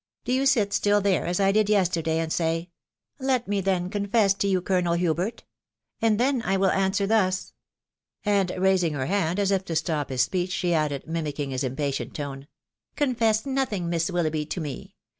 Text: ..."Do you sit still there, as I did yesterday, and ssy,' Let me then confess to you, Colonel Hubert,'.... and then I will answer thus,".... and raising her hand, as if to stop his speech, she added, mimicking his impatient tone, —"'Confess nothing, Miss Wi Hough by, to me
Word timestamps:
..."Do 0.25 0.33
you 0.33 0.47
sit 0.47 0.73
still 0.73 0.99
there, 0.99 1.27
as 1.27 1.39
I 1.39 1.51
did 1.51 1.69
yesterday, 1.69 2.17
and 2.17 2.31
ssy,' 2.33 2.69
Let 3.29 3.47
me 3.47 3.61
then 3.61 3.91
confess 3.91 4.33
to 4.33 4.47
you, 4.47 4.59
Colonel 4.59 4.95
Hubert,'.... 4.95 5.43
and 6.01 6.19
then 6.19 6.41
I 6.41 6.57
will 6.57 6.71
answer 6.71 7.05
thus,".... 7.05 7.53
and 8.25 8.51
raising 8.57 8.93
her 8.93 9.05
hand, 9.05 9.37
as 9.37 9.51
if 9.51 9.63
to 9.65 9.75
stop 9.75 10.09
his 10.09 10.23
speech, 10.23 10.51
she 10.53 10.73
added, 10.73 11.05
mimicking 11.05 11.51
his 11.51 11.63
impatient 11.63 12.15
tone, 12.15 12.47
—"'Confess 12.95 13.45
nothing, 13.45 13.89
Miss 13.91 14.07
Wi 14.07 14.23
Hough 14.23 14.33
by, 14.33 14.43
to 14.45 14.59
me 14.59 14.95